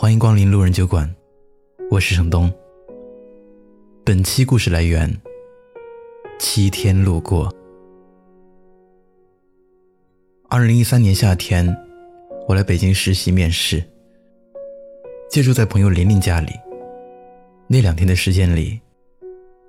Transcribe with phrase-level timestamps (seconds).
[0.00, 1.14] 欢迎光临路人酒馆，
[1.90, 2.50] 我是程东。
[4.02, 5.14] 本期故事来源：
[6.38, 7.54] 七天路过。
[10.48, 11.76] 二零一三年夏天，
[12.48, 13.84] 我来北京实习面试，
[15.28, 16.50] 借住在朋友琳琳家里。
[17.66, 18.80] 那两天的时间里，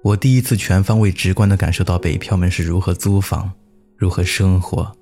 [0.01, 3.51] 我第一次全方位、直观的感受到北漂们是如何租房、
[3.97, 4.95] 如何生活、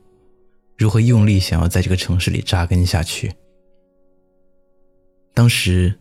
[0.75, 3.31] 如何用力想要在这个城市里扎根下去。
[5.39, 5.93] 当时，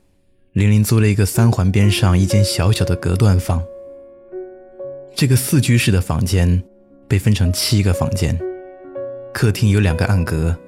[0.55, 3.63] 玲玲租了一个三环边上一间小小的隔断房。
[5.15, 6.61] 这个四居室的房间
[7.07, 8.37] 被分成七个房间，
[9.33, 10.59] 客厅有两个暗格。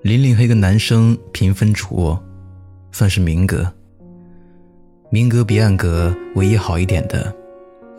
[0.00, 2.24] 玲玲和一个男生平分主卧，
[2.92, 3.70] 算是明格。
[5.10, 7.30] 明格比暗格唯一好一点的，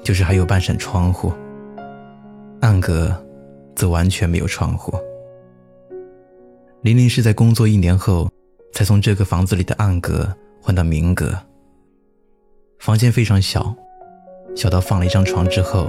[0.04, 1.32] 就是还有半扇窗户。
[2.62, 3.16] 暗格，
[3.76, 4.91] 则完全没有窗户。
[6.82, 8.27] 玲玲是在工作一年后。
[8.76, 10.27] 才从这个房子里的暗格
[10.62, 11.34] 换到明格。
[12.77, 13.73] 房间非常小，
[14.54, 15.87] 小到放了一张床之后，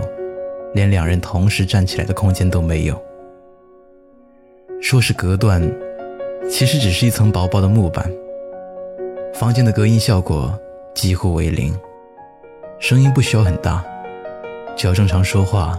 [0.72, 2.96] 连两人同时站起来的空间都没有。
[4.80, 5.60] 说是隔断，
[6.48, 8.08] 其实只是一层薄薄的木板。
[9.34, 10.56] 房间的隔音效果
[10.94, 11.76] 几乎为零，
[12.78, 13.84] 声音不需要很大，
[14.76, 15.76] 只要正常说话，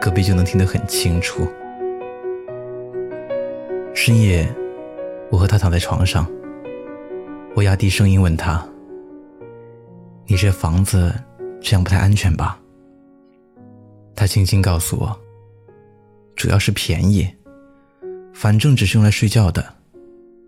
[0.00, 1.46] 隔壁就能听得很清楚。
[3.92, 4.48] 深夜。
[5.30, 6.26] 我和他躺在床上，
[7.54, 8.66] 我压低声音问他
[10.26, 11.14] ：“你这房子
[11.60, 12.60] 这样不太安全吧？”
[14.16, 15.18] 他轻轻告诉我
[16.34, 17.26] ：“主要是便宜，
[18.34, 19.64] 反正只是用来睡觉的，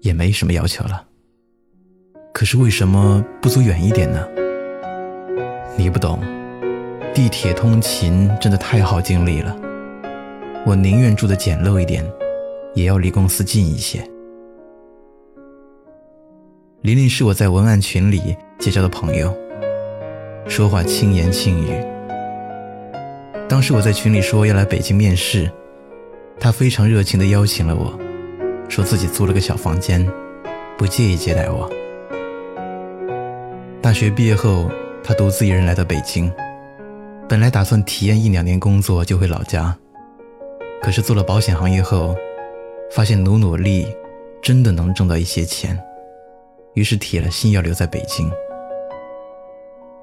[0.01, 1.07] 也没什么要求了。
[2.35, 4.27] 可是为什么不租远一点呢？
[5.77, 6.21] 你不懂，
[7.15, 9.57] 地铁通勤真的太耗精力了。
[10.67, 12.05] 我宁愿住的简陋一点，
[12.75, 14.07] 也要离公司近一些。”
[16.83, 19.33] 琳琳是我在文案群里结交的朋友，
[20.48, 21.69] 说话轻言轻语。
[23.48, 25.48] 当时我在群里说要来北京面试，
[26.41, 27.97] 她非常热情地邀请了我，
[28.69, 30.05] 说自己租了个小房间，
[30.77, 31.71] 不介意接待我。
[33.81, 34.69] 大学毕业后，
[35.05, 36.33] 她独自一人来到北京，
[37.29, 39.73] 本来打算体验一两年工作就回老家，
[40.83, 42.17] 可是做了保险行业后，
[42.91, 43.87] 发现努努力
[44.42, 45.81] 真的能挣到一些钱。
[46.75, 48.31] 于是铁了心要留在北京。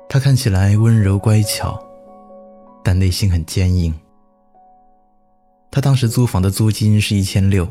[0.08, 1.80] 他看起来温柔乖巧，
[2.84, 3.94] 但内心很坚硬。
[5.72, 7.68] 他当时租房的租金是一千六，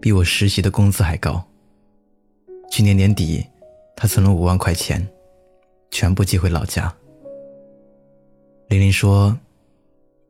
[0.00, 1.44] 比我实习的工资还高。
[2.70, 3.44] 去年年底，
[3.96, 5.08] 他存了五万块钱，
[5.90, 6.94] 全部寄回老家。
[8.68, 9.36] 玲玲说，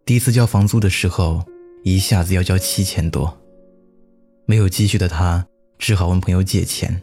[0.06, 1.44] 第一次交房租的时候，
[1.82, 3.38] 一下子要交七千多，
[4.46, 5.46] 没有积蓄的他
[5.78, 7.02] 只好问朋友借钱。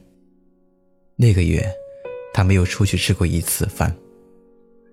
[1.21, 1.63] 那个月，
[2.33, 3.95] 他没有出去吃过一次饭，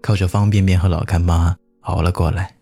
[0.02, 2.54] 靠着方便面和老干妈熬了过来。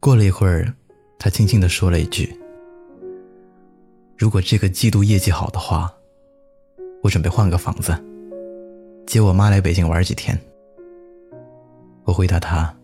[0.00, 0.70] 过了一会儿，
[1.18, 2.38] 他轻轻地说了一句
[4.18, 5.90] ：“如果这个季度业绩好的话，
[7.02, 7.98] 我准备换个房子，
[9.06, 10.38] 接我妈来北京玩几天。”
[12.04, 12.76] 我回答他：“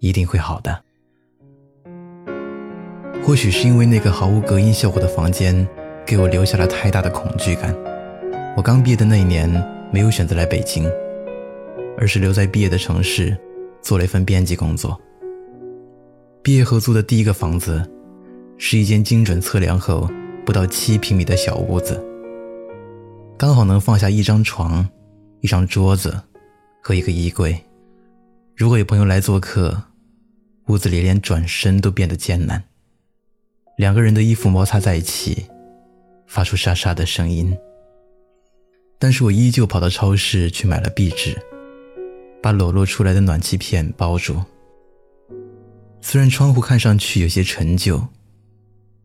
[0.00, 0.82] 一定会好的。”
[3.22, 5.68] 或许是因为那个毫无隔音效果的房间。
[6.08, 7.76] 给我留下了太大的恐惧感。
[8.56, 9.46] 我刚毕业的那一年，
[9.92, 10.90] 没有选择来北京，
[11.98, 13.36] 而是留在毕业的城市，
[13.82, 14.98] 做了一份编辑工作。
[16.42, 17.86] 毕业后租的第一个房子，
[18.56, 20.08] 是一间精准测量后
[20.46, 22.02] 不到七平米的小屋子，
[23.36, 24.88] 刚好能放下一张床、
[25.42, 26.18] 一张桌子
[26.82, 27.54] 和一个衣柜。
[28.56, 29.76] 如果有朋友来做客，
[30.68, 32.64] 屋子里连转身都变得艰难。
[33.76, 35.44] 两个人的衣服摩擦在一起。
[36.28, 37.56] 发出沙沙的声音，
[38.98, 41.34] 但是我依旧跑到超市去买了壁纸，
[42.42, 44.40] 把裸露出来的暖气片包住。
[46.02, 48.06] 虽然窗户看上去有些陈旧，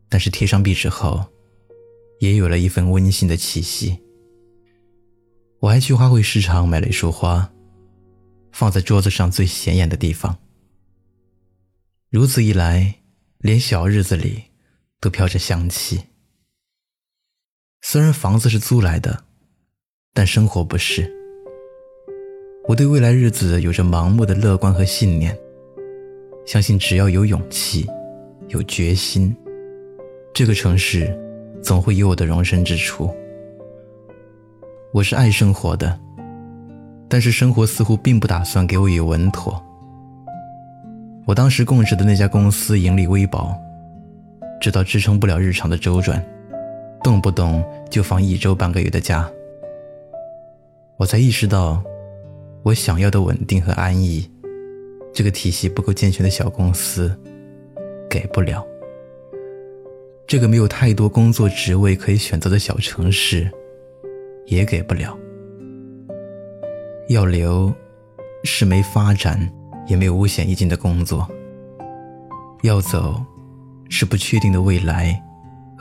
[0.08, 1.24] 但是贴上壁纸后，
[2.20, 3.98] 也有了一份温馨的气息。
[5.60, 7.50] 我还去花卉市场买了一束花，
[8.52, 10.38] 放在桌子上最显眼的地方。
[12.10, 12.96] 如此一来，
[13.38, 14.44] 连小日子里
[15.00, 16.00] 都飘着香气。
[17.86, 19.14] 虽然房子是租来的，
[20.14, 21.08] 但生活不是。
[22.66, 25.36] 我对未来日子有着盲目的乐观和信念，
[26.46, 27.86] 相信只要有勇气、
[28.48, 29.36] 有决心，
[30.32, 31.14] 这个城市
[31.62, 33.14] 总会有我的容身之处。
[34.94, 36.00] 我是爱生活的，
[37.06, 39.62] 但是生活似乎并不打算给我以稳妥。
[41.26, 43.54] 我当时供职的那家公司盈利微薄，
[44.58, 46.24] 直到支撑不了日常的周转。
[47.04, 49.30] 动不动就放一周半个月的假。
[50.96, 51.84] 我才意识到，
[52.62, 54.26] 我想要的稳定和安逸，
[55.12, 57.14] 这个体系不够健全的小公司
[58.08, 58.64] 给不了；
[60.26, 63.50] 这个没有太多工作职位可以选择的小城市
[64.46, 65.14] 也给不了。
[67.10, 67.70] 要留，
[68.44, 69.52] 是没发展
[69.86, 71.18] 也没有五险一金的工作；
[72.62, 73.22] 要走，
[73.90, 75.22] 是不确定的未来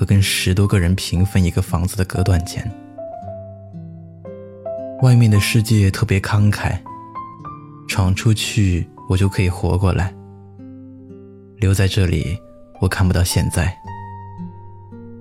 [0.06, 2.64] 跟十多个人平分一个房子的隔断间。
[5.02, 6.78] 外面的世界特别慷慨，
[7.88, 10.08] 闯出去我就可以活过来；
[11.58, 12.38] 留在这里，
[12.80, 13.76] 我看不到现在。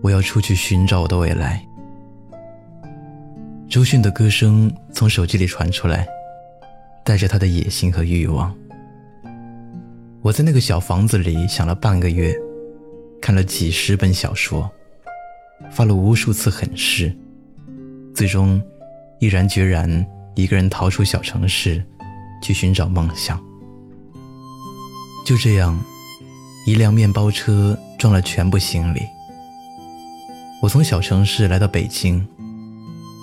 [0.03, 1.65] 我要出去寻找我的未来。
[3.69, 6.07] 周迅的歌声从手机里传出来，
[7.05, 8.55] 带着他的野心和欲望。
[10.21, 12.33] 我在那个小房子里想了半个月，
[13.23, 14.69] 看了几十本小说，
[15.71, 17.17] 发了无数次狠誓，
[18.13, 18.61] 最终
[19.21, 20.05] 毅然决然
[20.35, 21.83] 一个人逃出小城市，
[22.43, 23.41] 去寻找梦想。
[25.25, 25.81] 就这样，
[26.67, 29.01] 一辆面包车装了全部行李，
[30.61, 32.27] 我从小城市来到北京。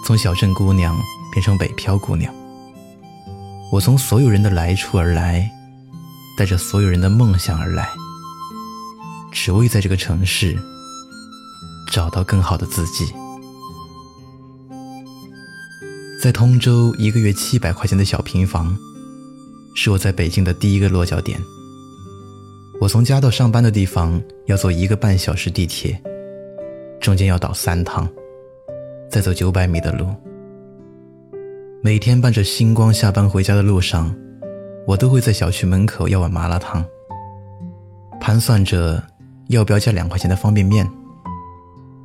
[0.06, 0.98] 从小镇姑娘
[1.34, 2.34] 变成北漂姑娘，
[3.70, 5.52] 我从所有人的来处而来，
[6.38, 7.90] 带着所有人的梦想而来，
[9.32, 10.58] 只为在这个城市
[11.92, 13.06] 找到更好的自己。
[16.22, 18.78] 在通州一个月七百块钱的小平房，
[19.76, 21.40] 是我在北京的第一个落脚点。
[22.82, 26.02] 我从家到上班的地方要坐一个半小时地铁，
[27.00, 28.10] 中间要倒三趟。
[29.10, 30.08] 再走九百米的路，
[31.82, 34.16] 每天伴着星光下班回家的路上，
[34.86, 36.86] 我都会在小区门口要碗麻辣烫，
[38.22, 39.04] 盘算着
[39.50, 40.88] 要不要加两块钱的方便面，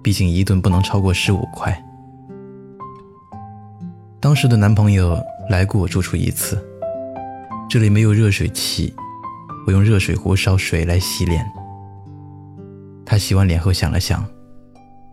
[0.02, 1.79] 毕竟一顿不能超过十五块。
[4.19, 6.58] 当时的男朋友来过我住处一次，
[7.69, 8.94] 这里没有热水器，
[9.67, 11.44] 我用热水壶烧水来洗脸。
[13.05, 14.25] 他洗完脸后想了想，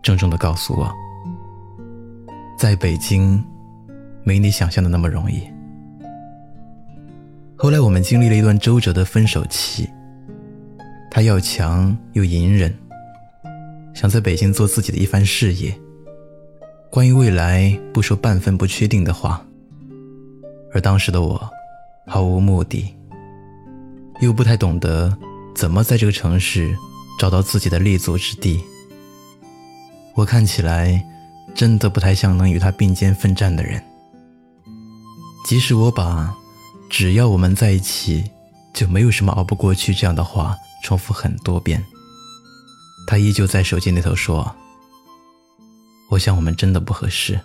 [0.02, 0.90] 郑重地告诉我。
[2.56, 3.44] 在北京，
[4.24, 5.42] 没你想象的那么容易。
[7.56, 9.86] 后来我们经历了一段周折的分手期。
[11.14, 12.74] 他要强又隐忍，
[13.92, 15.78] 想在北京做自己的一番事业。
[16.90, 19.44] 关于未来，不说半分不确定的话。
[20.72, 21.50] 而当时的我，
[22.06, 22.94] 毫无目的，
[24.22, 25.14] 又不太懂得
[25.54, 26.74] 怎么在这个城市
[27.18, 28.58] 找到自己的立足之地。
[30.14, 31.04] 我看起来。
[31.54, 33.82] 真的不太像能与他并肩奋战的人。
[35.44, 36.34] 即使我把
[36.88, 38.24] “只要我们在一起，
[38.72, 41.84] 就没有什么熬不过去”这样的话重复很多遍，
[43.06, 44.54] 他依旧在手机那头说
[46.10, 47.40] ：“我想我们真的不合适。”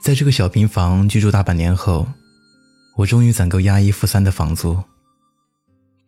[0.00, 2.06] 在这个小平房居住大半年后，
[2.96, 4.82] 我终于攒够押一付三的房租，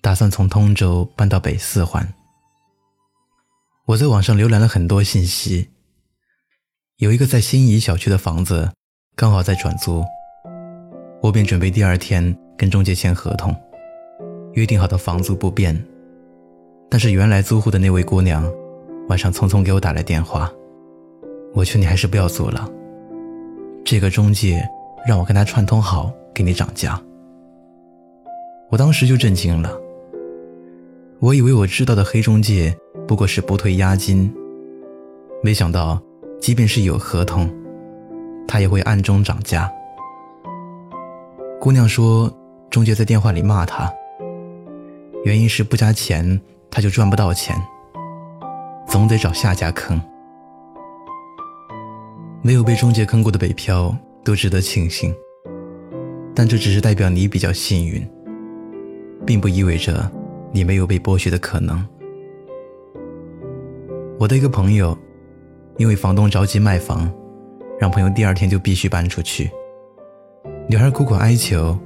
[0.00, 2.14] 打算从通州搬到北四环。
[3.86, 5.70] 我在网上浏览了很多信息，
[6.96, 8.72] 有一个在新沂小区的房子
[9.14, 10.04] 刚好在转租，
[11.22, 13.54] 我便准备第二天跟中介签合同，
[14.54, 15.80] 约定好的房租不变。
[16.90, 18.44] 但是原来租户的那位姑娘
[19.08, 20.50] 晚上匆匆给我打来电话，
[21.52, 22.68] 我劝你还是不要租了，
[23.84, 24.66] 这个中介
[25.06, 27.00] 让我跟他串通好给你涨价。
[28.70, 29.72] 我当时就震惊了，
[31.20, 32.74] 我以为我知道的黑中介。
[33.06, 34.32] 不过是不退押金，
[35.42, 36.00] 没想到，
[36.40, 37.46] 即便是有合同，
[38.48, 39.70] 他也会暗中涨价。
[41.60, 42.32] 姑娘说，
[42.70, 43.92] 中介在电话里骂她，
[45.24, 46.38] 原因是不加钱
[46.70, 47.56] 他就赚不到钱，
[48.86, 49.98] 总得找下家坑。
[52.42, 55.14] 没有被中介坑过的北漂都值得庆幸，
[56.34, 58.06] 但这只是代表你比较幸运，
[59.24, 60.10] 并不意味着
[60.52, 61.82] 你没有被剥削的可能。
[64.18, 64.96] 我的一个朋友，
[65.78, 67.10] 因为房东着急卖房，
[67.80, 69.50] 让朋友第二天就必须搬出去。
[70.68, 71.78] 女孩苦苦哀求，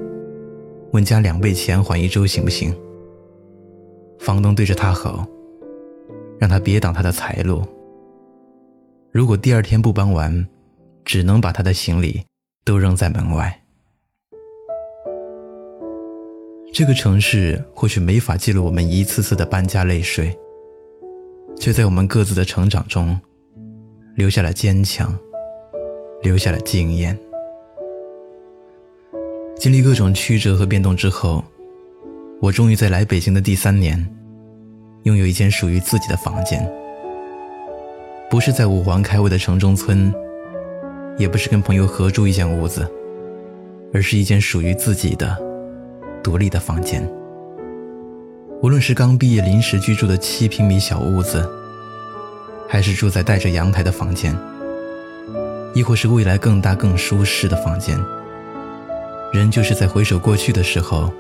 [0.91, 2.77] 问加两倍钱缓一周行不行？
[4.19, 5.27] 房东对着他吼，
[6.39, 7.63] 让他别挡他的财路。
[9.11, 10.47] 如果第二天不搬完，
[11.05, 12.23] 只能把他的行李
[12.65, 13.63] 都扔在门外。
[16.73, 20.37] 这个城市或许没法记录我们一次次的搬家泪水。
[21.59, 23.19] 却在我们各自的成长中，
[24.15, 25.13] 留下了坚强，
[26.23, 27.19] 留下了经验。
[29.57, 31.43] 经历各种曲折和变动之后，
[32.41, 33.99] 我终于在来北京的第三年，
[35.03, 36.65] 拥有一间属于自己的房间。
[38.31, 40.13] 不是在五环开外的城中村，
[41.17, 42.89] 也不是跟朋友合住一间屋子，
[43.93, 45.37] 而是一间属于自己的
[46.23, 47.05] 独立的房间。
[48.63, 51.45] 无论是刚毕业临时居住的七平米小屋子，
[52.69, 54.33] 还是住在带着阳台的房间，
[55.75, 57.99] 亦或是未来更大更舒适的房间，
[59.33, 61.13] 人就是在回首过去的时候，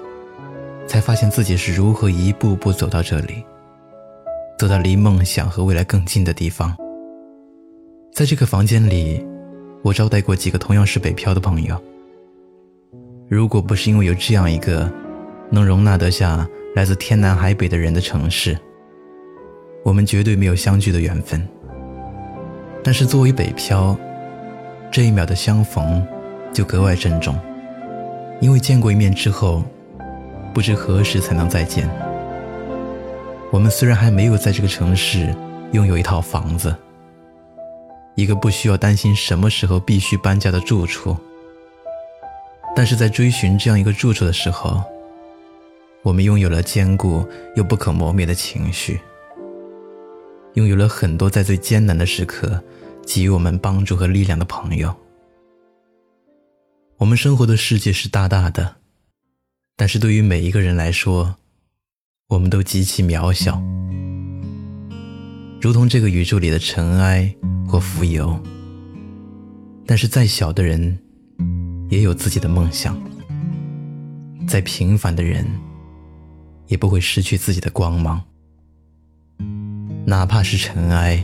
[0.88, 3.44] 才发现自己是如何一步步走到这里，
[4.58, 6.74] 走到离梦想和未来更近的地方。
[8.14, 9.24] 在这个房间里，
[9.82, 11.80] 我招待过几个同样是北漂的朋友。
[13.28, 14.90] 如果不是因为有这样一个
[15.50, 18.58] 能容纳得下来自天南海北的人的城市，
[19.84, 21.46] 我们绝对没有相聚的缘分。
[22.82, 23.94] 但是作为北漂，
[24.90, 26.02] 这一秒的相逢
[26.50, 27.38] 就格外郑重，
[28.40, 29.62] 因为见过一面之后，
[30.52, 31.88] 不知何时才能再见。
[33.50, 35.34] 我们虽然还没有在这个城市
[35.72, 36.74] 拥有一套房子。
[38.14, 41.16] 一个不需要担心什么时候必须搬家的住处，
[42.74, 44.82] 但是在追寻这样一个住处的时候，
[46.02, 47.24] 我们拥有了坚固
[47.54, 49.00] 又不可磨灭的情绪，
[50.54, 52.60] 拥有了很多在最艰难的时刻
[53.06, 54.92] 给予我们帮助和力量的朋友。
[56.96, 58.78] 我们生活的世界是大大的，
[59.78, 61.36] 但是对于每一个人来说，
[62.30, 63.62] 我们都极其渺小，
[65.60, 67.34] 如同这个宇宙里的尘埃。
[67.70, 68.42] 或浮游，
[69.84, 70.98] 但是再小的人，
[71.90, 72.94] 也有自己的梦想；
[74.48, 75.46] 再平凡的人，
[76.66, 78.24] 也不会失去自己的光芒。
[80.06, 81.22] 哪怕是尘埃，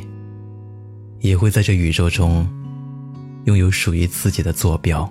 [1.21, 2.47] 也会在这宇宙中
[3.47, 5.11] 拥有属于自己的坐标。